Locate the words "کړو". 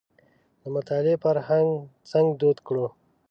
2.67-2.85